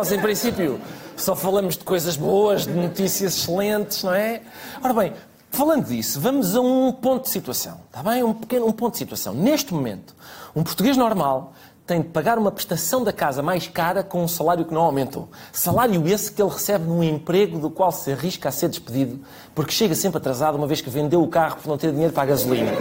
[0.00, 0.80] Nós, em princípio,
[1.14, 4.40] só falamos de coisas boas, de notícias excelentes, não é?
[4.82, 5.12] Ora bem,
[5.50, 7.82] falando disso, vamos a um ponto de situação.
[7.86, 8.24] Está bem?
[8.24, 9.34] Um pequeno um ponto de situação.
[9.34, 10.16] Neste momento,
[10.56, 11.52] um português normal
[11.86, 15.28] tem de pagar uma prestação da casa mais cara com um salário que não aumentou.
[15.52, 19.20] Salário esse que ele recebe num emprego do qual se arrisca a ser despedido,
[19.54, 22.22] porque chega sempre atrasado, uma vez que vendeu o carro por não ter dinheiro para
[22.22, 22.72] a gasolina.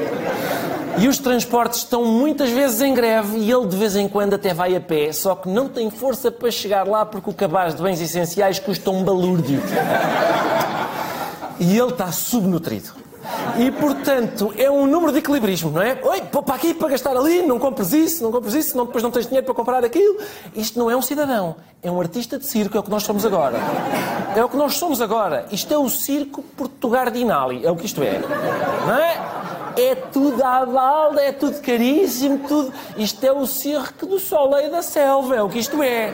[1.00, 4.54] E os transportes estão muitas vezes em greve e ele de vez em quando até
[4.54, 7.82] vai a pé, só que não tem força para chegar lá porque o cabaz de
[7.82, 9.62] bens essenciais custa um balúrdio.
[11.58, 13.00] E ele está subnutrido.
[13.58, 15.98] E, portanto, é um número de equilibrismo, não é?
[16.04, 19.12] Oi, para aqui para gastar ali, não compres isso, não compres isso, senão depois não
[19.12, 20.18] tens dinheiro para comprar aquilo.
[20.56, 23.26] Isto não é um cidadão, é um artista de circo, é o que nós somos
[23.26, 23.58] agora.
[24.36, 25.46] É o que nós somos agora.
[25.52, 28.20] Isto é o circo Portugardinali, é o que isto é.
[28.86, 29.69] Não é?
[29.80, 32.74] É tudo à balda, é tudo caríssimo, tudo.
[32.98, 36.14] Isto é o circo do soleil da selva, é o que isto é.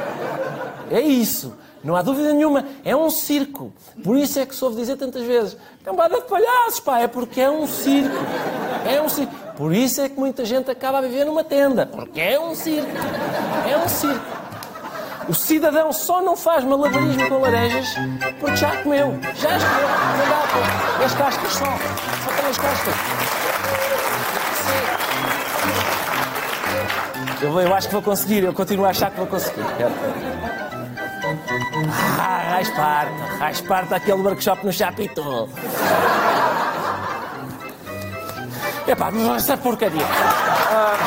[0.92, 1.56] É isso.
[1.84, 3.74] Não há dúvida nenhuma, é um circo.
[4.04, 7.50] Por isso é que soube dizer tantas vezes: cambada de palhaços, pá, é porque é
[7.50, 8.16] um circo.
[8.88, 9.34] É um circo.
[9.58, 12.92] Por isso é que muita gente acaba a viver numa tenda, porque é um circo.
[13.68, 14.46] É um circo.
[15.28, 17.96] O cidadão só não faz malabarismo com laranjas
[18.40, 19.18] porque já comeu.
[19.36, 19.56] Já
[21.04, 21.66] as cascas só.
[21.66, 23.25] Só tem as cascas.
[27.42, 29.62] Eu, vou- eu acho que vou conseguir, eu continuo a achar que vou conseguir.
[32.20, 35.50] Ah, rasparta, rasparta aquele workshop no Chapitão.
[38.88, 40.06] Epá, mas essa porcaria.
[40.06, 40.98] Ah,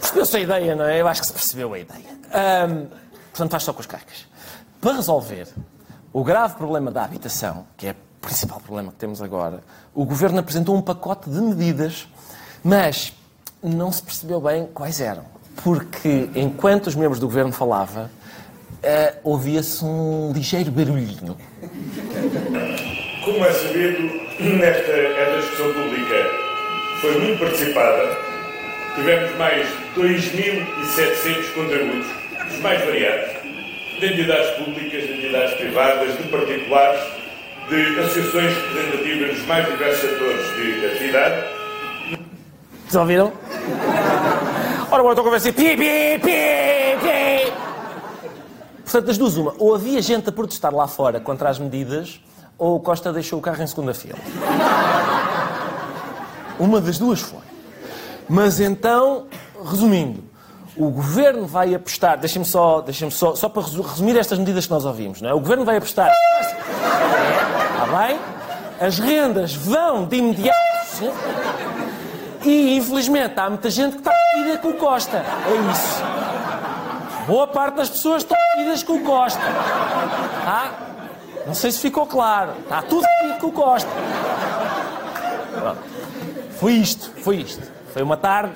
[0.00, 1.00] Percebeu-se a ideia, não é?
[1.00, 2.04] Eu acho que se percebeu a ideia.
[2.32, 2.86] Ahm,
[3.32, 4.26] portanto, faz só com as cascas.
[4.80, 5.48] Para resolver
[6.12, 9.60] o grave problema da habitação, que é o principal problema que temos agora,
[9.92, 12.06] o Governo apresentou um pacote de medidas,
[12.62, 13.12] mas
[13.68, 15.24] não se percebeu bem quais eram.
[15.62, 18.10] Porque, enquanto os membros do Governo falavam,
[18.82, 21.36] eh, ouvia-se um ligeiro barulhinho.
[23.24, 24.02] Como é sabido,
[24.40, 26.30] nesta esta discussão pública
[27.00, 28.18] foi muito participada.
[28.94, 32.06] Tivemos mais de 2.700 contributos,
[32.52, 33.30] os mais variados,
[33.98, 37.00] de entidades públicas, de entidades privadas, de particulares,
[37.70, 41.44] de associações representativas dos mais diversos setores de atividade.
[42.86, 43.32] Vocês ouviram?
[44.90, 45.52] Ora, agora estou a conversar.
[45.52, 47.52] Pi, pi, pi, pi.
[48.82, 49.54] Portanto, das duas, uma.
[49.58, 52.20] Ou havia gente a protestar lá fora contra as medidas,
[52.58, 54.18] ou o Costa deixou o carro em segunda fila.
[56.58, 57.40] Uma das duas foi.
[58.28, 59.26] Mas então,
[59.64, 60.22] resumindo,
[60.76, 62.18] o governo vai apostar.
[62.18, 65.34] Deixem-me só, deixem só, só para resu- resumir estas medidas que nós ouvimos, não é?
[65.34, 66.10] O governo vai apostar.
[66.40, 68.18] Está bem?
[68.80, 70.58] As rendas vão de imediato.
[72.44, 75.18] E, infelizmente, há muita gente que está metida com o Costa.
[75.18, 76.02] É isso.
[77.26, 79.40] Boa parte das pessoas estão metidas com o Costa.
[80.44, 80.74] Tá?
[81.46, 82.52] Não sei se ficou claro.
[82.60, 83.90] Está tudo metido com o Costa.
[85.58, 85.80] Pronto.
[86.58, 87.62] Foi isto, foi isto.
[87.92, 88.54] Foi uma tarde,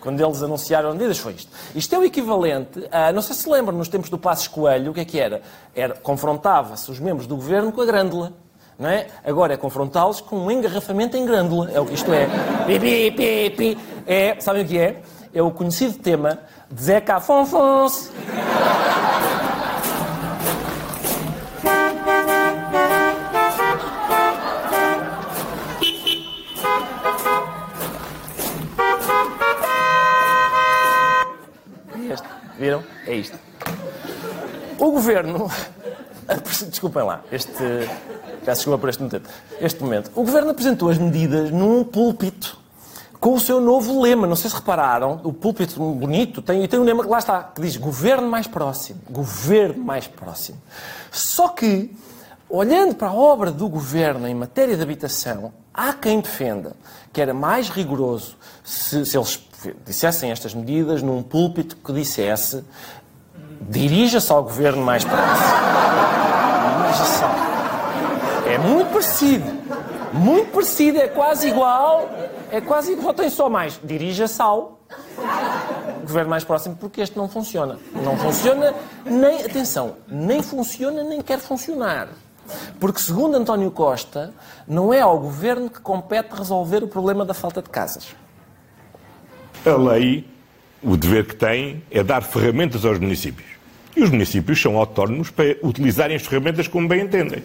[0.00, 1.50] quando eles anunciaram medidas, foi isto.
[1.74, 4.94] Isto é o equivalente a, não sei se lembram, nos tempos do Passos Coelho, o
[4.94, 5.42] que é que era?
[5.74, 8.32] era confrontava-se os membros do governo com a grândula.
[8.78, 9.08] Não é?
[9.24, 11.70] Agora é confrontá-los com um engarrafamento em grândula.
[11.72, 12.26] É o que isto é.
[12.66, 13.78] Pi, pi, pi.
[14.06, 15.02] É, sabem o que é?
[15.34, 16.38] É o conhecido tema
[16.70, 18.12] de Zeca Afonso.
[32.58, 32.82] Viram?
[33.06, 33.38] É isto.
[34.78, 35.48] O governo.
[36.68, 37.88] Desculpem lá, este.
[38.48, 39.30] Peço desculpa por este momento.
[39.60, 40.10] Este momento.
[40.14, 42.56] O governo apresentou as medidas num púlpito
[43.20, 44.26] com o seu novo lema.
[44.26, 47.60] Não sei se repararam, o púlpito bonito tem, tem um lema que lá está, que
[47.60, 49.00] diz governo mais próximo.
[49.10, 50.56] Governo mais próximo.
[51.12, 51.94] Só que,
[52.48, 56.74] olhando para a obra do governo em matéria de habitação, há quem defenda
[57.12, 58.34] que era mais rigoroso
[58.64, 59.46] se, se eles
[59.84, 62.64] dissessem estas medidas num púlpito que dissesse
[63.68, 65.36] dirija-se ao governo mais próximo.
[66.86, 67.37] Dirija-se ao...
[68.58, 69.44] É muito parecido.
[70.12, 72.10] Muito parecido, é quase igual.
[72.50, 73.78] É quase igual, tem só mais.
[73.82, 74.80] Dirija-se ao
[76.02, 77.78] governo mais próximo, porque este não funciona.
[78.02, 78.74] Não funciona,
[79.04, 82.08] nem, atenção, nem funciona nem quer funcionar.
[82.80, 84.32] Porque, segundo António Costa,
[84.66, 88.16] não é ao governo que compete resolver o problema da falta de casas.
[89.66, 90.26] A lei,
[90.82, 93.46] o dever que tem, é dar ferramentas aos municípios.
[93.94, 97.42] E os municípios são autónomos para utilizarem as ferramentas como bem entendem.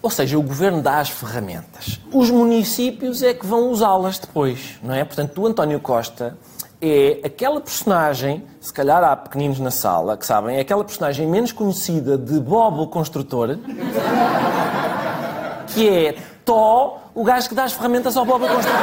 [0.00, 2.00] Ou seja, o governo dá as ferramentas.
[2.12, 5.04] Os municípios é que vão usá-las depois, não é?
[5.04, 6.36] Portanto, o António Costa
[6.80, 11.50] é aquela personagem, se calhar há pequeninos na sala que sabem, é aquela personagem menos
[11.50, 13.58] conhecida de Bob o Construtor,
[15.74, 18.78] que é Tó, o gajo que dá as ferramentas ao Bob o Construtor.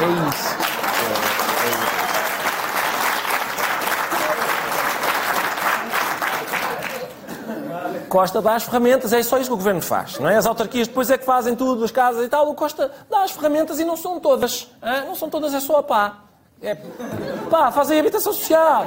[0.00, 0.57] É isso.
[8.08, 10.36] Costa dá as ferramentas, é só isso que o governo faz, não é?
[10.36, 12.48] As autarquias depois é que fazem tudo, as casas e tal.
[12.50, 14.68] O Costa dá as ferramentas e não são todas.
[14.82, 15.04] Hein?
[15.06, 16.24] Não são todas, é só a pá.
[16.60, 16.74] É,
[17.50, 18.86] pá, fazem habitação social.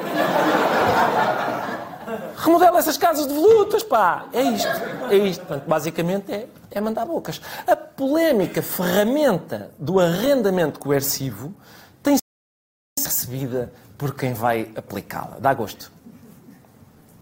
[2.36, 4.26] Remodela essas casas de volutas, pá.
[4.34, 4.70] É isto.
[5.10, 5.46] É isto.
[5.46, 7.40] Portanto, basicamente é, é mandar bocas.
[7.66, 11.54] A polémica ferramenta do arrendamento coercivo
[12.04, 15.38] tem sido recebida por quem vai aplicá-la.
[15.40, 15.92] Dá gosto.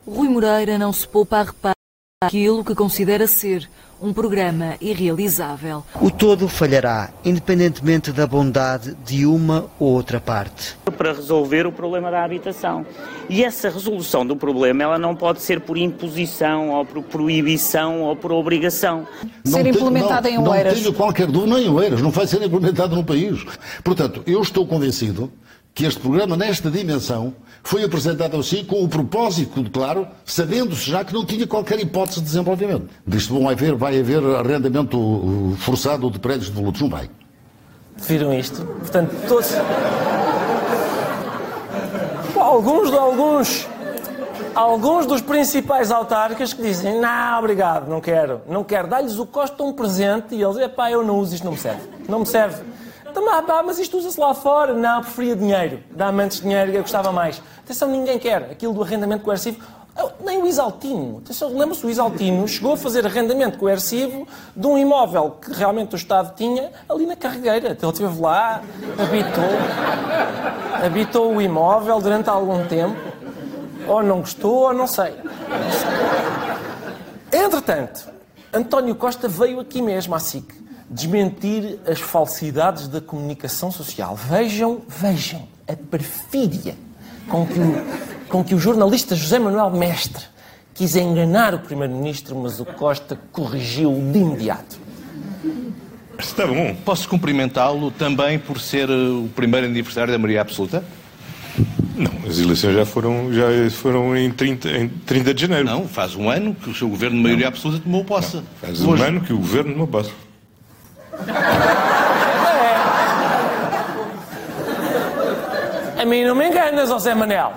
[0.07, 1.78] Rui Moreira não se poupa a reparar
[2.21, 3.69] aquilo que considera ser
[4.01, 5.85] um programa irrealizável.
[6.01, 10.75] O todo falhará, independentemente da bondade de uma ou outra parte.
[10.97, 12.85] Para resolver o problema da habitação.
[13.29, 18.17] E essa resolução do problema ela não pode ser por imposição, ou por proibição, ou
[18.17, 19.07] por obrigação.
[19.45, 20.73] Ser implementada em Oeiras.
[20.73, 23.45] Não tenho qualquer dúvida, nem em Oeiras, não vai ser implementado no país.
[23.81, 25.31] Portanto, eu estou convencido
[25.79, 27.33] que este programa, nesta dimensão,
[27.63, 32.25] foi apresentado assim com o propósito, claro, sabendo-se já que não tinha qualquer hipótese de
[32.25, 32.89] desenvolvimento.
[33.07, 36.81] Disto vai haver, vai haver arrendamento forçado de prédios de volutos.
[36.81, 37.09] Não vai.
[37.95, 38.61] Viram isto?
[38.61, 39.53] Portanto, todos.
[42.35, 43.67] Alguns de alguns.
[44.53, 48.89] Alguns dos principais autarcas que dizem: Não, obrigado, não quero, não quero.
[48.89, 51.81] Dá-lhes o Costa um presente e eles: Epá, eu não uso isto, não me serve.
[52.09, 52.61] Não me serve.
[53.09, 54.73] Então, mas isto usa-se lá fora.
[54.73, 55.83] Não, preferia dinheiro.
[55.91, 57.41] Dá-me antes dinheiro, eu gostava mais.
[57.63, 58.43] Atenção, ninguém quer.
[58.43, 59.59] Aquilo do arrendamento coercivo.
[60.23, 61.21] Nem o Isaltino.
[61.51, 64.25] Lembra-se, o Isaltino chegou a fazer arrendamento coercivo
[64.55, 67.77] de um imóvel que realmente o Estado tinha ali na carregueira.
[67.81, 68.61] Ele esteve lá,
[68.97, 72.97] habitou, habitou o imóvel durante algum tempo.
[73.87, 75.15] Ou não gostou, ou não sei.
[75.15, 75.71] Não
[77.31, 77.41] sei.
[77.41, 78.07] Entretanto,
[78.53, 80.58] António Costa veio aqui mesmo à SIC
[80.89, 84.15] desmentir as falsidades da comunicação social.
[84.15, 86.75] Vejam, vejam a perfídia
[87.27, 87.85] com que o,
[88.27, 90.25] com que o jornalista José Manuel Mestre
[90.73, 94.79] quis enganar o Primeiro-Ministro, mas o Costa corrigiu de imediato.
[96.17, 96.75] Está bom.
[96.83, 100.83] Posso cumprimentá-lo também por ser o primeiro aniversário da Maria Absoluta?
[101.95, 105.65] Não, as eleições já foram, já foram em, 30, em 30 de janeiro.
[105.65, 108.37] Não, faz um ano que o seu governo de maioria absoluta tomou posse.
[108.37, 109.03] Não, faz um Hoje...
[109.03, 110.11] ano que o governo tomou posse.
[115.99, 117.51] A mim não me enganas, José Manel.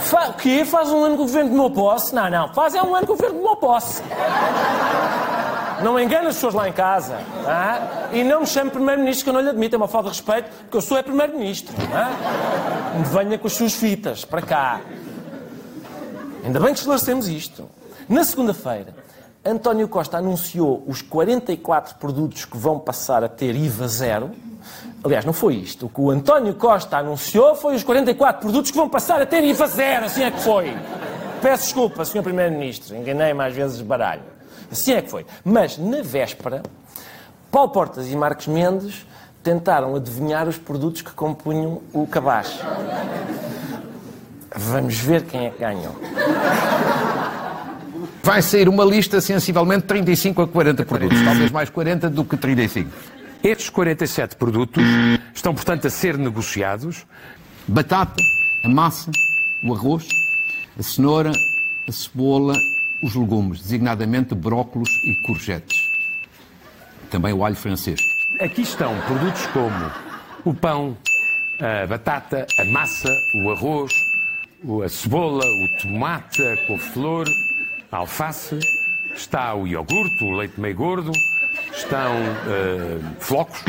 [0.00, 0.64] Fa o quê?
[0.64, 2.14] Faz um ano que o governo tomou posse?
[2.14, 2.52] Não, não.
[2.52, 4.02] Faz é um ano que o governo tomou posse.
[5.82, 7.18] Não engana as pessoas lá em casa.
[7.46, 8.08] Ah?
[8.12, 9.76] E não me chame Primeiro-Ministro, que eu não lhe admito.
[9.76, 11.74] É uma falta de respeito, porque eu sou é Primeiro-Ministro.
[11.94, 12.10] Ah?
[13.04, 14.80] Venha com as suas fitas para cá.
[16.44, 17.68] Ainda bem que esclarecemos isto.
[18.08, 18.94] Na segunda-feira,
[19.44, 24.30] António Costa anunciou os 44 produtos que vão passar a ter IVA zero.
[25.02, 25.86] Aliás, não foi isto.
[25.86, 29.42] O que o António Costa anunciou foi os 44 produtos que vão passar a ter
[29.42, 30.04] IVA zero.
[30.04, 30.76] Assim é que foi.
[31.40, 32.22] Peço desculpa, Sr.
[32.22, 32.94] Primeiro-Ministro.
[32.94, 34.22] Enganei mais vezes baralho.
[34.70, 35.24] Assim é que foi.
[35.42, 36.62] Mas, na véspera,
[37.50, 39.06] Paulo Portas e Marcos Mendes
[39.42, 42.60] tentaram adivinhar os produtos que compunham o cabaz.
[44.54, 45.96] Vamos ver quem é que ganhou.
[48.22, 52.90] Vai sair uma lista sensivelmente 35 a 40 produtos, talvez mais 40 do que 35.
[53.42, 54.84] Estes 47 produtos
[55.34, 57.06] estão, portanto, a ser negociados.
[57.66, 58.22] Batata,
[58.64, 59.10] a massa,
[59.64, 60.06] o arroz,
[60.78, 61.32] a cenoura,
[61.88, 62.54] a cebola,
[63.02, 65.88] os legumes, designadamente brócolos e courgettes.
[67.10, 68.00] Também o alho francês.
[68.38, 69.90] Aqui estão produtos como
[70.44, 70.96] o pão,
[71.58, 73.92] a batata, a massa, o arroz,
[74.84, 77.26] a cebola, o tomate, a couve-flor,
[77.90, 78.58] a alface,
[79.14, 81.12] está o iogurte, o leite meio gordo,
[81.72, 83.62] estão uh, flocos.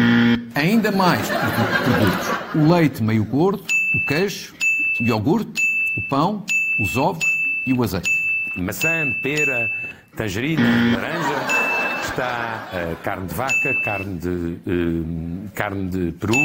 [0.56, 2.56] Ainda mais produtos.
[2.56, 4.54] O leite meio gordo, o queijo,
[5.00, 5.62] o iogurte,
[5.98, 6.46] o pão,
[6.80, 7.26] os ovos
[7.66, 8.10] e o azeite.
[8.56, 9.72] Maçã, pera,
[10.16, 10.64] tangerina,
[10.96, 11.62] laranja.
[12.04, 16.36] Está uh, carne de vaca, carne de, uh, carne de peru,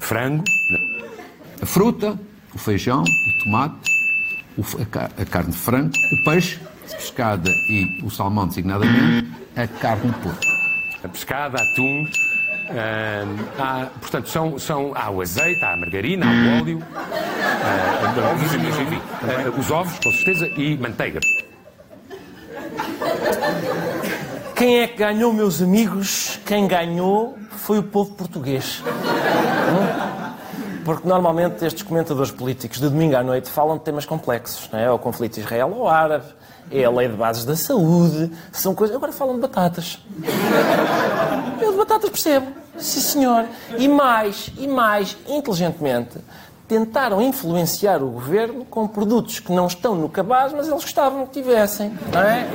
[0.00, 0.44] frango.
[1.62, 2.18] A fruta,
[2.54, 3.93] o feijão, o tomate,
[4.60, 6.60] a, carne de frango, o peixe,
[6.92, 10.44] a pescada e o salmão designadamente, a carne de porco.
[11.02, 12.06] A pescada, atum,
[12.64, 18.30] Uh, há, portanto, são, são, há o azeite, há a margarina, há o óleo, uh,
[18.32, 21.20] ovos, enfim, uh, os ovos, com certeza, e manteiga.
[24.56, 26.40] Quem é que ganhou, meus amigos?
[26.46, 28.82] Quem ganhou foi o povo português.
[30.84, 34.90] Porque normalmente estes comentadores políticos de domingo à noite falam de temas complexos, não é?
[34.90, 36.26] O conflito israelo-árabe,
[36.70, 38.96] é a lei de bases da saúde, são coisas.
[38.96, 39.98] Agora falam de batatas.
[41.60, 42.46] Eu de batatas percebo.
[42.78, 43.44] Sim, senhor.
[43.78, 46.18] E mais, e mais, inteligentemente,
[46.66, 51.32] tentaram influenciar o governo com produtos que não estão no cabaz, mas eles gostavam que
[51.32, 52.46] tivessem, não é?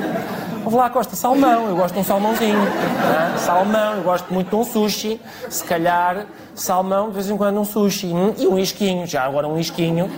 [0.63, 2.60] Vou lá, Costa, salmão, eu gosto de um salmãozinho.
[2.60, 3.38] É?
[3.38, 5.20] Salmão, eu gosto muito de um sushi.
[5.50, 8.12] Se calhar, salmão, de vez em quando um sushi.
[8.38, 10.12] E um isquinho, já agora um isquinho.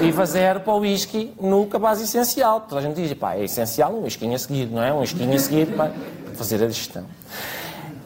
[0.00, 2.60] E fazer para o whisky no cabaz essencial.
[2.60, 4.92] Toda a gente diz, pá, é essencial um isquinho a seguir, não é?
[4.92, 5.90] Um isquinho a seguir para
[6.34, 7.04] fazer a digestão.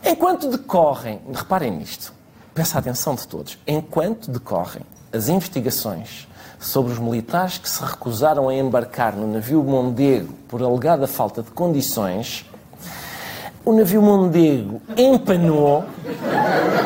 [0.05, 2.15] Enquanto decorrem, reparem nisto,
[2.55, 6.27] peço a atenção de todos, enquanto decorrem as investigações
[6.59, 11.51] sobre os militares que se recusaram a embarcar no navio Mondego por alegada falta de
[11.51, 12.47] condições,
[13.65, 15.85] o navio Mondego empanou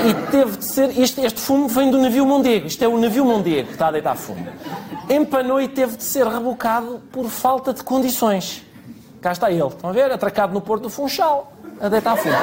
[0.04, 0.98] e teve de ser.
[0.98, 3.92] Este, este fumo vem do navio Mondego, isto é o navio Mondego que está a
[3.92, 4.46] deitar fumo.
[5.08, 8.62] Empanou e teve de ser rebocado por falta de condições.
[9.20, 10.10] Cá está ele, estão a ver?
[10.10, 12.34] Atracado no Porto do Funchal, a deitar fumo.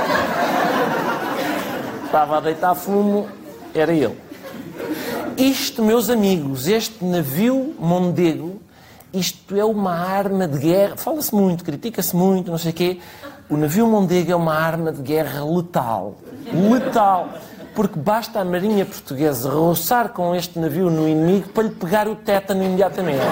[2.06, 3.28] Estava a deitar fumo,
[3.74, 4.23] era ele.
[5.38, 8.62] Isto, meus amigos, este navio Mondego,
[9.12, 10.96] isto é uma arma de guerra.
[10.96, 13.00] Fala-se muito, critica-se muito, não sei o quê.
[13.50, 16.16] O navio Mondego é uma arma de guerra letal.
[16.52, 17.30] Letal.
[17.74, 22.16] Porque basta a Marinha Portuguesa roçar com este navio no inimigo para lhe pegar o
[22.16, 23.24] tétano imediatamente.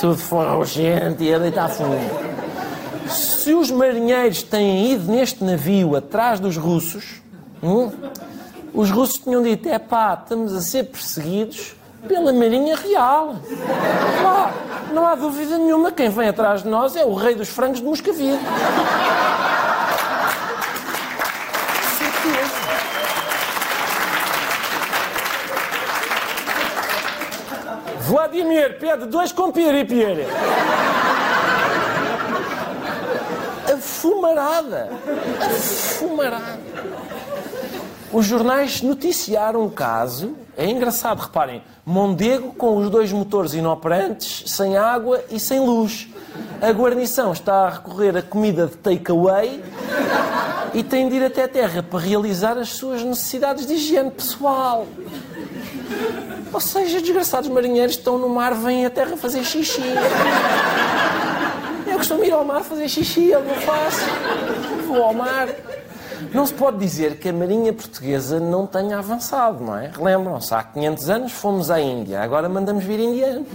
[0.00, 1.98] Tudo fora urgente e a deitar fundo.
[3.08, 7.22] Se os marinheiros têm ido neste navio atrás dos russos,
[7.62, 7.90] hum,
[8.74, 11.74] os russos tinham dito: é pá, estamos a ser perseguidos
[12.06, 13.36] pela Marinha Real.
[14.22, 14.52] Pá,
[14.92, 17.84] não há dúvida nenhuma, quem vem atrás de nós é o rei dos frangos de
[17.84, 18.38] Moscavide.
[28.00, 30.26] Vladimir pede dois com pire-pire.
[33.70, 34.88] A fumarada.
[38.12, 40.34] Os jornais noticiaram o caso.
[40.56, 41.62] É engraçado, reparem.
[41.84, 46.08] Mondego com os dois motores inoperantes, sem água e sem luz.
[46.60, 49.62] A guarnição está a recorrer a comida de takeaway
[50.74, 54.86] e tem de ir até a terra para realizar as suas necessidades de higiene pessoal.
[56.52, 59.82] Ou seja, desgraçados marinheiros estão no mar, vêm à terra fazer xixi.
[61.86, 64.04] Eu costumo ir ao mar fazer xixi, eu não faço.
[64.86, 65.48] Vou ao mar.
[66.32, 69.90] Não se pode dizer que a Marinha Portuguesa não tenha avançado, não é?
[69.96, 73.46] Lembram-se, há 500 anos fomos à Índia, agora mandamos vir indiano.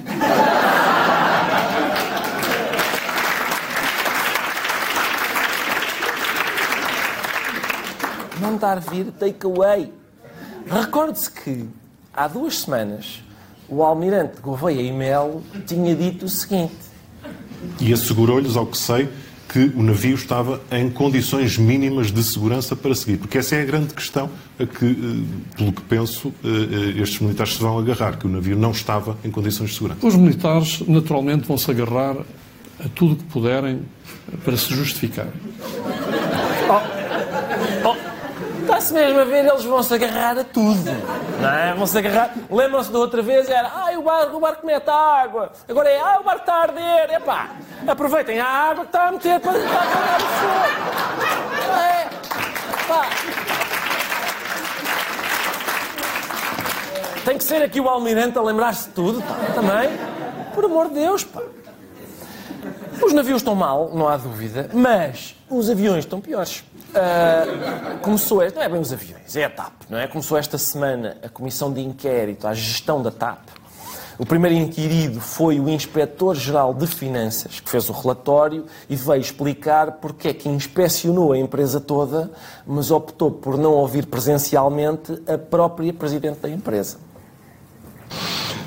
[8.39, 9.93] Mandar vir takeaway.
[10.67, 11.70] Recorde-se que
[12.13, 13.22] há duas semanas
[13.67, 16.75] o almirante Gouveia e Melo tinha dito o seguinte.
[17.79, 19.10] E assegurou-lhes, ao que sei,
[19.50, 23.17] que o navio estava em condições mínimas de segurança para seguir.
[23.17, 26.47] Porque essa é a grande questão a que, eh, pelo que penso, eh,
[26.97, 30.05] eh, estes militares se vão agarrar, que o navio não estava em condições de segurança.
[30.05, 32.17] Os militares, naturalmente, vão se agarrar
[32.79, 33.81] a tudo o que puderem
[34.43, 35.27] para se justificar.
[38.63, 40.89] Está-se mesmo a ver, eles vão se agarrar a tudo.
[41.41, 41.74] Não é?
[41.74, 42.34] Vão se agarrar.
[42.50, 43.50] Lembram-se da outra vez?
[43.50, 45.51] Era, ai, o barco, o barco mete água.
[45.67, 47.13] Agora é, ai, o barco está a arder.
[47.13, 47.50] Epá,
[47.86, 51.74] aproveitem a água que está a meter para, para apagar o fogo.
[51.77, 52.10] É,
[52.88, 53.10] pá.
[57.25, 59.89] Tem que ser aqui o almirante a lembrar-se de tudo, pá, também.
[60.55, 61.41] Por amor de Deus, pá.
[63.01, 66.63] Os navios estão mal, não há dúvida, mas os aviões estão piores.
[66.89, 70.07] Uh, começou, não é bem os aviões, é a TAP, não é?
[70.07, 73.39] Começou esta semana a comissão de inquérito à gestão da TAP,
[74.17, 79.93] O primeiro inquirido foi o Inspetor-Geral de Finanças, que fez o relatório e veio explicar
[79.93, 82.31] porque é que inspecionou a empresa toda,
[82.65, 86.98] mas optou por não ouvir presencialmente a própria Presidente da empresa.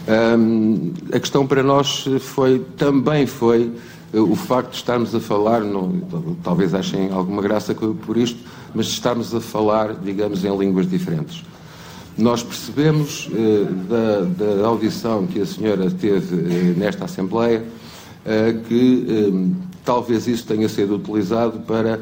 [0.09, 3.73] Um, a questão para nós foi, também foi
[4.21, 6.01] o facto de estarmos a falar, não,
[6.43, 8.39] talvez achem alguma graça por isto,
[8.75, 11.45] mas de estarmos a falar, digamos, em línguas diferentes.
[12.17, 17.65] Nós percebemos uh, da, da, audição que a senhora teve uh, nesta Assembleia
[18.69, 19.55] que um,
[19.85, 22.01] talvez isso tenha sido utilizado para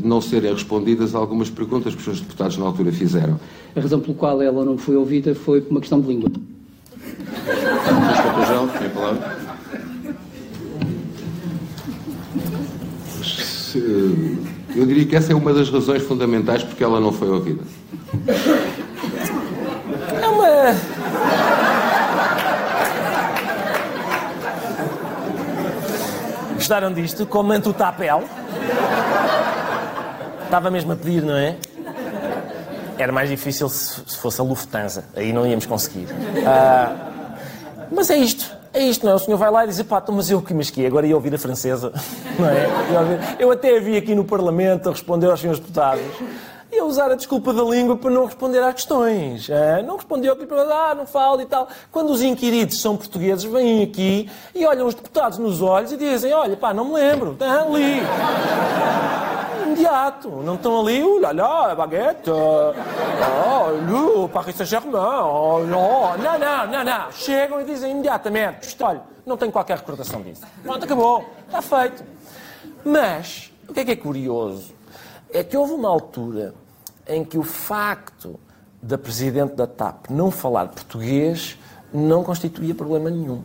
[0.00, 3.40] não serem respondidas algumas perguntas que os deputados na altura fizeram.
[3.74, 6.30] A razão pelo qual ela não foi ouvida foi por uma questão de língua.
[8.46, 9.45] João, tem a palavra.
[14.74, 17.62] Eu diria que essa é uma das razões fundamentais porque ela não foi ouvida.
[20.22, 20.46] É uma.
[26.54, 27.26] Gostaram disto?
[27.26, 28.24] Comenta o tapel.
[30.44, 31.56] Estava mesmo a pedir, não é?
[32.98, 35.04] Era mais difícil se fosse a Lufthansa.
[35.14, 36.06] Aí não íamos conseguir.
[36.06, 36.96] Uh,
[37.92, 38.55] mas é isto.
[38.76, 39.14] É isto, não é?
[39.14, 41.14] O senhor vai lá e diz, pá, então, mas eu que me esquei, agora ia
[41.14, 41.90] ouvir a francesa,
[42.38, 42.66] não é?
[43.38, 46.04] Eu até vi aqui no Parlamento a responder aos senhores deputados
[46.70, 49.48] e a usar a desculpa da língua para não responder às questões.
[49.48, 49.82] É?
[49.82, 51.66] Não respondeu aquilo para ah, não falo e tal.
[51.90, 56.34] Quando os inquiridos são portugueses, vêm aqui e olham os deputados nos olhos e dizem,
[56.34, 58.02] olha, pá, não me lembro, está ali
[59.76, 60.30] imediato.
[60.42, 66.84] Não estão ali, uh, lá, lá, baguete, oh, o Paris Saint-Germain, oh, não, não, não,
[66.84, 67.12] não.
[67.12, 70.42] Chegam e dizem imediatamente, olha, não tenho qualquer recordação disso.
[70.62, 72.04] Pronto, acabou, está feito.
[72.84, 74.74] Mas, o que é que é curioso?
[75.32, 76.54] É que houve uma altura
[77.06, 78.40] em que o facto
[78.82, 81.58] da Presidente da TAP não falar português
[81.92, 83.42] não constituía problema nenhum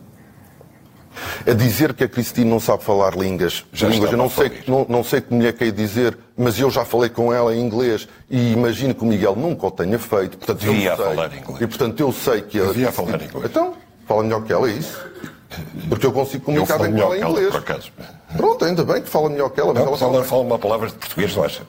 [1.46, 3.64] a dizer que a Cristina não sabe falar línguas.
[3.72, 4.12] Já línguas.
[4.12, 7.32] Eu não sei, não, não sei é que é dizer, mas eu já falei com
[7.32, 10.38] ela em inglês e imagino que o Miguel nunca o tenha feito.
[10.38, 11.04] Portanto, Devia eu sei.
[11.04, 11.60] falar inglês.
[11.60, 12.68] E portanto eu sei que ela.
[12.68, 13.44] Devia falar inglês.
[13.44, 13.74] Então,
[14.06, 15.00] fala melhor que ela, é isso?
[15.88, 17.50] Porque eu consigo comunicar eu bem com ela em inglês.
[17.50, 17.92] Por acaso.
[18.36, 19.74] Pronto, ainda bem que fala melhor que ela.
[19.74, 21.62] Mas não, ela fala, fala uma palavra de português, não acha?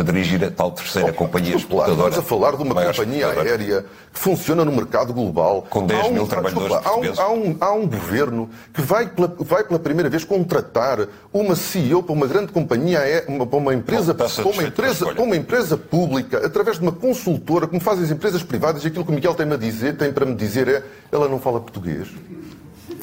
[0.00, 2.08] Para dirigir a tal terceira oh, companhia exportadora.
[2.08, 5.66] Estamos a falar de uma companhia aérea que funciona no mercado global.
[5.68, 7.18] Com 10 um, mil trabalhadores desculpa, portugueses.
[7.18, 11.06] Há um, há, um, há um, governo que vai pela, vai pela primeira vez contratar
[11.32, 15.36] uma CEO para uma grande companhia, uma, para uma empresa, para uma empresa, para uma
[15.36, 19.14] empresa pública, através de uma consultora, como fazem as empresas privadas, e aquilo que o
[19.14, 20.82] Miguel tem, a dizer, tem para me dizer é
[21.12, 22.08] ela não fala português.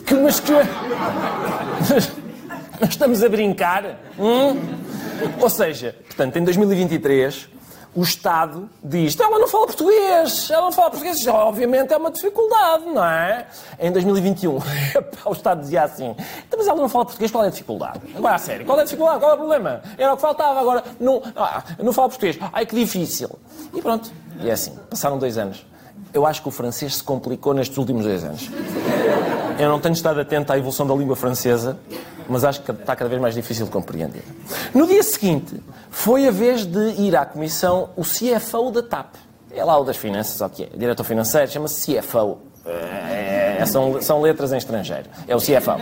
[0.06, 0.54] Que, mas que...
[2.80, 3.98] Nós estamos a brincar?
[4.20, 4.60] Hum?
[5.42, 7.50] Ou seja, portanto, em 2023,
[7.96, 11.26] o Estado diz: ela não fala português, ela não fala português.
[11.26, 13.48] Obviamente é uma dificuldade, não é?
[13.80, 14.60] Em 2021,
[15.26, 16.16] o Estado dizia assim:
[16.48, 18.00] então, mas ela não fala português, qual é a dificuldade?
[18.16, 19.20] Agora, a sério, qual é a dificuldade?
[19.20, 19.82] Qual é o problema?
[19.98, 22.38] Era o que faltava, agora não, ah, não fala português.
[22.54, 23.30] Ai, que difícil.
[23.74, 24.12] E pronto,
[24.42, 25.66] e é assim, passaram dois anos.
[26.13, 28.50] Eu acho que o francês se complicou nestes últimos dois anos.
[29.60, 31.80] Eu não tenho estado atento à evolução da língua francesa,
[32.30, 34.24] mas acho que está cada vez mais difícil de compreender.
[34.74, 39.16] No dia seguinte, foi a vez de ir à comissão o CFO da TAP.
[39.52, 40.70] É lá o das finanças, ok.
[40.76, 42.38] Diretor financeiro, chama-se CFO.
[42.66, 45.10] É, são, são, letras em estrangeiro.
[45.28, 45.80] É o CFO.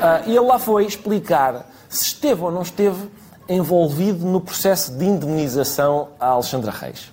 [0.00, 3.08] Ah, e ele lá foi explicar se esteve ou não esteve
[3.48, 7.12] envolvido no processo de indemnização a Alexandra Reis.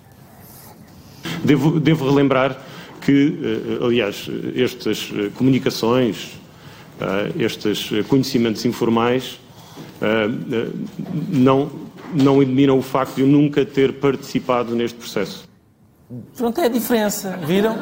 [1.43, 2.57] Devo, devo relembrar
[3.01, 6.39] que, eh, aliás, estas eh, comunicações,
[7.37, 9.39] estes conhecimentos informais
[11.29, 11.69] não,
[12.13, 15.47] não eliminam o facto de eu nunca ter participado neste processo.
[16.37, 17.75] Pronto, é a diferença, viram?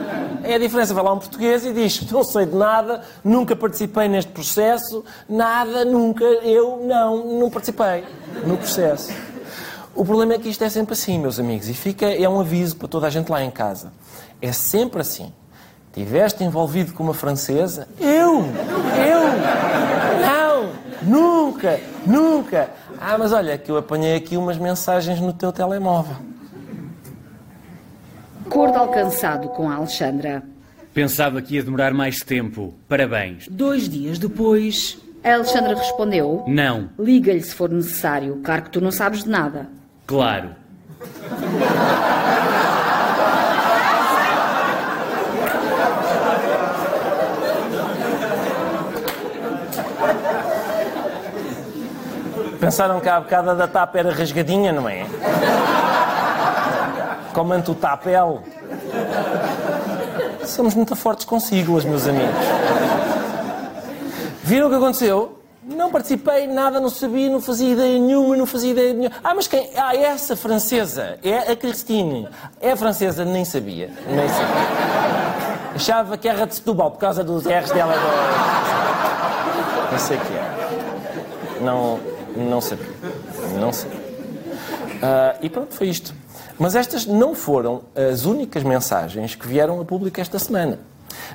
[0.44, 0.94] É a diferença.
[0.94, 5.84] Vai lá um português e diz: Não sei de nada, nunca participei neste processo, nada,
[5.84, 8.04] nunca, eu não, não participei
[8.46, 9.12] no processo.
[9.94, 12.78] O problema é que isto é sempre assim, meus amigos, e fica, é um aviso
[12.78, 13.92] para toda a gente lá em casa.
[14.42, 15.34] É sempre assim.
[15.94, 17.88] Tiveste envolvido com uma francesa?
[18.00, 18.46] Eu!
[18.96, 19.24] Eu!
[20.26, 20.72] Não!
[21.04, 21.80] Nunca!
[22.06, 22.70] Nunca!
[23.00, 26.16] Ah, mas olha, que eu apanhei aqui umas mensagens no teu telemóvel.
[28.46, 30.44] Acordo alcançado com a Alexandra.
[30.94, 32.74] Pensava que ia demorar mais tempo.
[32.88, 33.48] Parabéns.
[33.50, 35.00] Dois dias depois.
[35.24, 36.90] A Alexandra respondeu: Não.
[37.00, 39.70] Liga-lhe se for necessário, claro que tu não sabes de nada.
[40.06, 40.50] Claro.
[52.72, 55.06] Pensaram que a bocada da tapa era rasgadinha, não é?
[57.34, 58.42] Comando o tapel.
[60.46, 62.34] Somos muito fortes com siglas, meus amigos.
[64.42, 65.38] Viram o que aconteceu?
[65.66, 69.16] Não participei, nada, não sabia, não fazia ideia nenhuma, não fazia ideia nenhuma.
[69.22, 69.70] Ah, mas quem?
[69.76, 72.30] Ah, essa francesa, é a Christine.
[72.62, 73.90] É francesa, nem sabia.
[74.08, 75.76] Nem sabia.
[75.76, 77.96] Achava que era de Setúbal por causa dos R's dela.
[79.92, 80.62] Não sei o que é.
[81.60, 82.00] Não,
[82.36, 82.88] não sabia.
[83.60, 84.00] Não sabia.
[85.02, 86.14] Ah, e pronto, foi isto.
[86.60, 90.80] Mas estas não foram as únicas mensagens que vieram a público esta semana.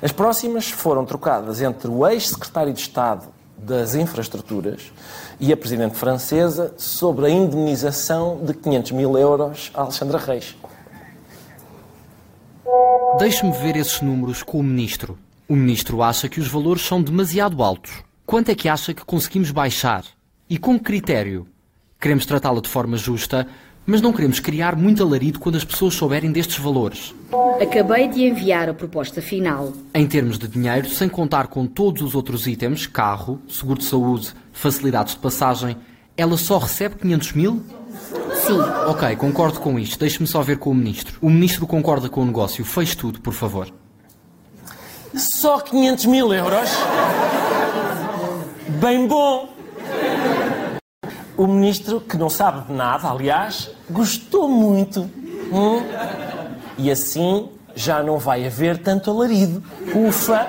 [0.01, 4.91] As próximas foram trocadas entre o ex-secretário de Estado das Infraestruturas
[5.39, 10.55] e a presidente francesa sobre a indemnização de 500 mil euros a Alexandra Reis.
[13.19, 15.17] Deixe-me ver esses números com o ministro.
[15.49, 18.03] O ministro acha que os valores são demasiado altos.
[18.25, 20.03] Quanto é que acha que conseguimos baixar?
[20.49, 21.45] E com que critério?
[21.99, 23.47] Queremos tratá-la de forma justa,
[23.85, 27.13] mas não queremos criar muito alarido quando as pessoas souberem destes valores.
[27.61, 29.73] Acabei de enviar a proposta final.
[29.93, 34.33] Em termos de dinheiro, sem contar com todos os outros itens, carro, seguro de saúde,
[34.53, 35.75] facilidades de passagem,
[36.15, 37.63] ela só recebe 500 mil?
[38.45, 38.59] Sim.
[38.87, 39.99] Ok, concordo com isto.
[39.99, 41.17] Deixe-me só ver com o ministro.
[41.21, 42.63] O ministro concorda com o negócio.
[42.63, 43.67] Fez tudo, por favor.
[45.13, 46.69] Só 500 mil euros?
[48.79, 49.56] Bem bom!
[51.37, 55.01] O ministro, que não sabe de nada, aliás, gostou muito.
[55.51, 55.83] Hum?
[56.79, 59.63] E assim já não vai haver tanto alarido.
[59.93, 60.47] Ufa!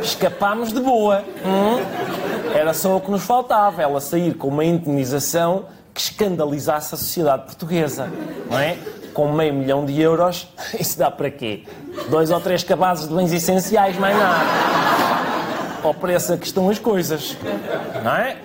[0.00, 1.24] Escapámos de boa.
[1.44, 2.54] Hum?
[2.54, 7.42] Era só o que nos faltava, ela sair com uma indemnização que escandalizasse a sociedade
[7.42, 8.08] portuguesa.
[8.48, 8.78] Não é?
[9.12, 10.46] Com meio milhão de euros,
[10.78, 11.64] isso dá para quê?
[12.08, 14.44] Dois ou três cabazes de bens essenciais, mais nada.
[15.82, 17.36] Ao preço a que estão as coisas.
[18.04, 18.36] Não é?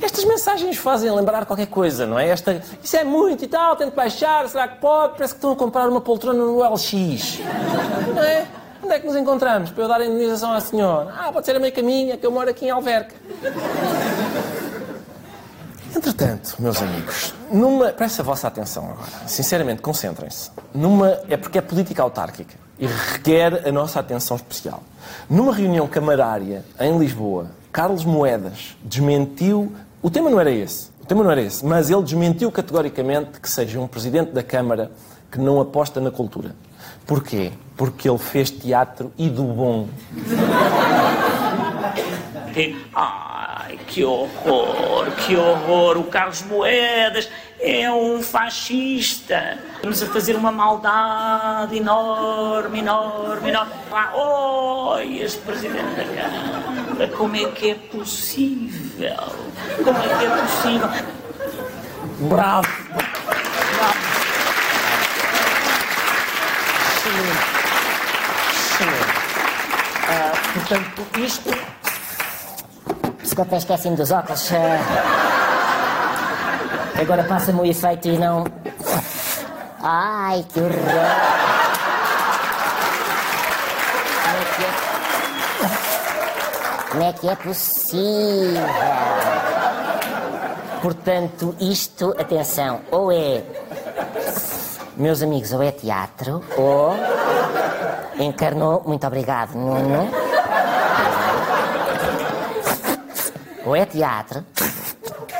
[0.00, 2.28] Estas mensagens fazem lembrar qualquer coisa, não é?
[2.28, 5.14] Esta, isso é muito e tal, tento baixar, será que pode?
[5.14, 7.38] Parece que estão a comprar uma poltrona no LX.
[8.14, 8.46] Não é?
[8.82, 11.14] Onde é que nos encontramos para eu dar a indenização à senhora?
[11.16, 13.14] Ah, pode ser a meio caminho, que eu moro aqui em Alverca.
[15.96, 17.90] Entretanto, meus amigos, numa.
[17.90, 19.08] Presta a vossa atenção agora.
[19.26, 20.50] Sinceramente, concentrem-se.
[20.74, 21.18] Numa.
[21.30, 24.82] É porque é política autárquica e requer a nossa atenção especial.
[25.30, 29.72] Numa reunião camarária em Lisboa, Carlos Moedas desmentiu.
[30.00, 30.90] O tema não era esse.
[31.02, 31.66] O tema não era esse.
[31.66, 34.92] Mas ele desmentiu categoricamente que seja um presidente da Câmara
[35.28, 36.54] que não aposta na cultura.
[37.04, 37.50] Porquê?
[37.76, 39.88] Porque ele fez teatro e do bom.
[42.94, 45.98] Ai, que horror, que horror.
[45.98, 47.28] O Carlos Moedas
[47.60, 49.58] é um fascista.
[49.74, 53.72] Estamos a fazer uma maldade enorme, enorme, enorme.
[53.90, 56.83] Ah, oi, este presidente da Câmara,
[57.16, 59.16] como é que é possível?
[59.82, 60.88] Como é que é possível?
[62.28, 62.68] Bravo!
[70.08, 71.50] Ah, portanto, isto.
[73.22, 74.52] Desculpa, esqueci-me dos óculos.
[74.52, 74.78] Ah,
[77.00, 78.44] agora passa-me o efeito e não.
[79.82, 80.74] Ai, que horror!
[84.26, 85.23] É que é
[87.36, 88.62] possível?
[90.80, 93.42] Portanto, isto, atenção, ou é.
[94.96, 96.94] Meus amigos, ou é teatro, ou
[98.18, 100.08] encarnou, muito obrigado, Nuno.
[103.64, 104.44] Ou é teatro,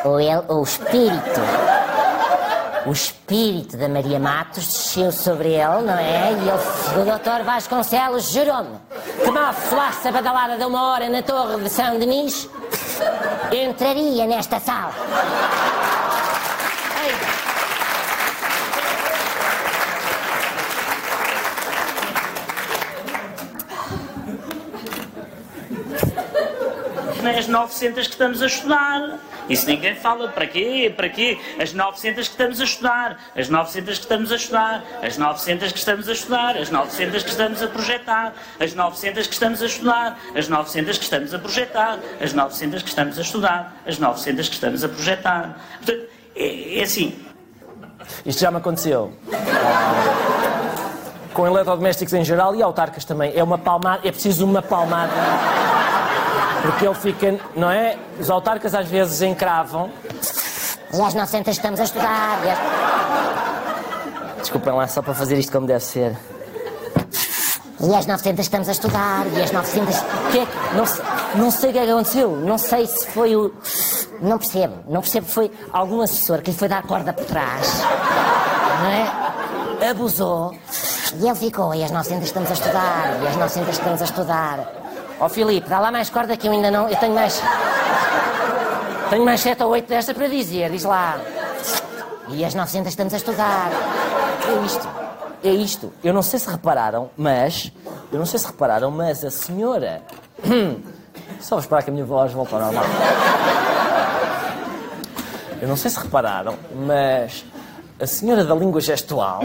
[0.04, 1.40] ou é o espírito.
[2.86, 6.32] O espírito da Maria Matos desceu sobre ele, não é?
[6.32, 8.78] E ele, o doutor Vasconcelos jurou-me
[9.24, 12.48] que mal soasse a badalada de uma hora na torre de São Denis,
[13.50, 14.92] entraria nesta sala.
[27.30, 29.18] As 900 que estamos a estudar.
[29.48, 30.28] Isso ninguém fala.
[30.28, 30.92] Para quê?
[30.94, 31.38] Para quê?
[31.60, 33.18] As 900 que estamos a estudar.
[33.36, 34.84] As 900 que estamos a estudar.
[35.02, 36.56] As 900 que estamos a estudar.
[36.56, 38.34] As 900 que estamos a projetar.
[38.60, 40.18] As 900 que estamos a estudar.
[40.34, 41.98] As 900 que estamos a projetar.
[42.20, 43.76] As 900 que estamos a estudar.
[43.86, 45.56] As 900 que estamos a projetar.
[45.78, 46.06] Portanto,
[46.36, 47.18] é, é assim.
[48.24, 49.12] Isto já me aconteceu.
[51.32, 53.32] Com eletrodomésticos em geral e autarcas também.
[53.34, 55.73] É uma palmada, é preciso uma palmada.
[56.64, 57.96] Porque ele fica, não é?
[58.18, 59.90] Os autarcas às vezes encravam.
[60.92, 62.38] E às 900 estamos a estudar.
[64.34, 64.40] Às...
[64.40, 66.16] Desculpem lá, só para fazer isto como deve ser.
[67.80, 69.26] E às 900 estamos a estudar.
[69.36, 69.94] E às 900.
[70.32, 72.36] Que é que- não, sei, não sei o que é que aconteceu.
[72.36, 73.52] Não sei se foi o.
[74.22, 74.74] Não percebo.
[74.88, 75.26] Não percebo.
[75.26, 77.82] Foi algum assessor que lhe foi dar corda por trás.
[78.80, 79.90] Não é?
[79.90, 80.54] Abusou.
[81.20, 81.74] E ele ficou.
[81.74, 83.18] E às 900 estamos a estudar.
[83.22, 84.60] E às 900 estamos a estudar.
[85.20, 86.88] Ó Filipe, dá lá mais corda que eu ainda não.
[86.88, 87.40] Eu tenho mais.
[89.10, 91.18] Tenho mais sete ou oito desta para dizer, diz lá.
[92.28, 93.70] E as 900 estamos a estudar.
[94.48, 94.88] É isto.
[95.44, 95.92] É isto.
[96.02, 97.72] Eu não sei se repararam, mas.
[98.10, 100.02] Eu não sei se repararam, mas a senhora.
[101.40, 102.84] Só vou esperar que a minha voz volte ao normal.
[105.60, 107.44] Eu não sei se repararam, mas
[108.00, 109.42] a senhora da língua gestual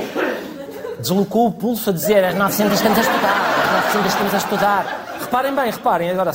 [1.00, 5.09] deslocou o pulso a dizer as 900 estamos a estudar, as 900 estamos a estudar.
[5.30, 6.32] Reparem bem, reparem, agora.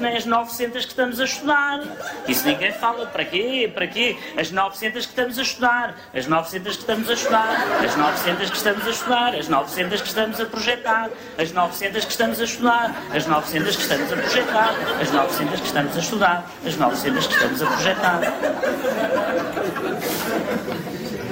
[0.00, 1.82] Nem as 900 que estamos a estudar.
[2.26, 3.04] Isso ninguém fala.
[3.04, 3.70] Para quê?
[3.74, 4.16] Para quê?
[4.38, 5.94] As 900 que estamos a estudar.
[6.14, 7.66] As 900 que estamos a estudar.
[7.84, 9.34] As 900 que estamos a estudar.
[9.34, 11.10] As 900 que estamos a projetar.
[11.38, 12.96] As 900 que estamos a estudar.
[13.14, 14.74] As 900 que estamos a projetar.
[15.02, 16.46] As 900 que estamos a estudar.
[16.66, 18.20] As 900 que estamos a projetar.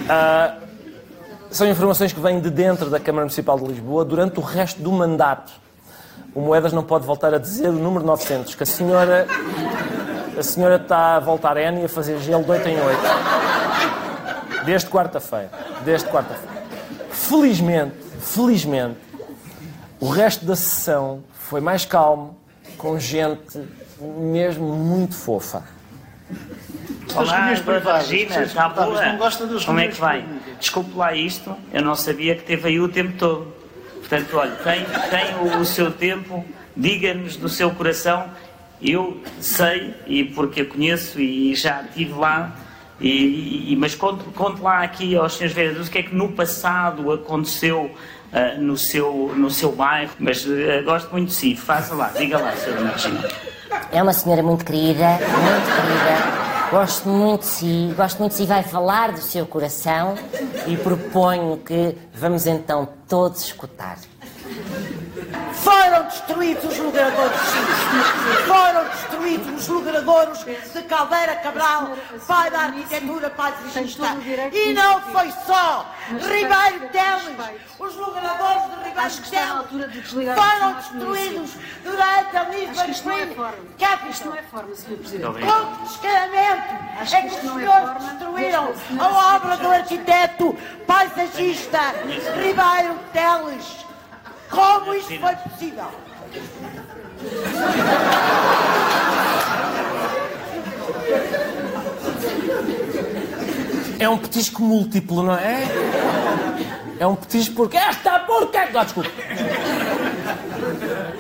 [0.06, 0.54] Ah,
[1.50, 4.92] são informações que vêm de dentro da Câmara Municipal de Lisboa durante o resto do
[4.92, 5.62] mandato.
[6.34, 9.26] O Moedas não pode voltar a dizer o número 900, que a senhora,
[10.38, 13.00] a senhora está a voltar N e a fazer gelo de 8 em 8.
[14.64, 15.50] Desde quarta-feira.
[15.84, 16.62] Desde quarta-feira.
[17.10, 18.98] Felizmente, felizmente,
[20.00, 22.36] o resto da sessão foi mais calmo,
[22.78, 23.60] com gente
[24.00, 25.62] mesmo muito fofa.
[27.14, 29.04] Olá, Regina, vocês está boa?
[29.06, 30.24] não gostam das Como é que vai?
[30.58, 33.61] Desculpe lá isto, eu não sabia que teve aí o tempo todo.
[34.12, 36.44] Portanto, olha, tem, tem o, o seu tempo,
[36.76, 38.26] diga-nos do seu coração.
[38.82, 42.52] Eu sei, e porque eu conheço e já estive lá,
[43.00, 46.28] e, e- mas conte, conte lá aqui aos senhores vereadores o que é que no
[46.32, 47.90] passado aconteceu
[48.34, 50.10] ah, no, seu, no seu bairro.
[50.18, 52.52] Mas ah, gosto muito de si, faça lá, diga lá.
[52.66, 53.26] Dona Regina.
[53.90, 55.20] É uma senhora muito querida, muito
[55.74, 56.41] querida.
[56.72, 58.46] Gosto muito de si, gosto muito de si.
[58.46, 60.14] Vai falar do seu coração
[60.66, 63.98] e proponho que vamos então todos escutar.
[65.54, 68.46] Foram destruídos os logradouros, sim.
[68.46, 74.16] Foram destruídos os logradouros de Caldeira Cabral, pai da arquitetura paisagista.
[74.52, 77.60] E não foi só Ribeiro Teles.
[77.78, 81.50] Os logradouros de Ribeiro Teles foram destruídos
[81.84, 83.56] durante a é Green forma.
[83.78, 84.10] Capital.
[84.10, 84.96] Isto não é forma, Sr.
[84.96, 85.24] Presidente.
[85.24, 91.94] Com descaramento é que que os é senhores destruíram a obra do arquiteto paisagista
[92.36, 93.91] Ribeiro Teles.
[94.52, 95.86] Como isto foi possível?
[103.98, 105.64] É um petisco múltiplo, não é?
[106.98, 108.68] É um petisco porque esta porca...
[108.74, 109.10] Ah, desculpa.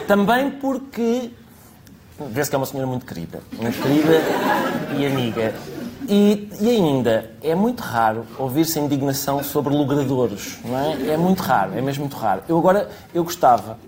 [0.06, 1.30] Também porque...
[2.28, 3.40] Vê-se que é uma senhora muito querida.
[3.52, 4.20] Muito querida
[4.96, 5.54] e amiga.
[6.08, 11.12] E, e ainda, é muito raro ouvir-se indignação sobre logradouros, não é?
[11.12, 12.42] É muito raro, é mesmo muito raro.
[12.48, 13.78] Eu agora, eu gostava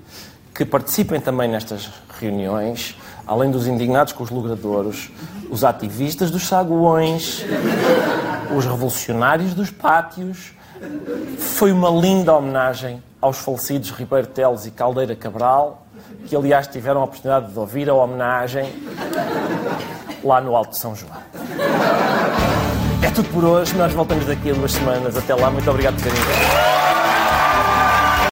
[0.54, 2.96] que participem também nestas reuniões,
[3.26, 5.10] além dos indignados com os logradouros,
[5.50, 7.44] os ativistas dos saguões,
[8.56, 10.52] os revolucionários dos pátios.
[11.38, 15.86] Foi uma linda homenagem aos falecidos Ribeiro Teles e Caldeira Cabral,
[16.26, 18.72] que aliás tiveram a oportunidade de ouvir a homenagem
[20.24, 21.12] lá no Alto de São João.
[23.02, 25.16] É tudo por hoje, nós voltamos daqui a duas semanas.
[25.16, 26.83] Até lá, muito obrigado por terem vindo.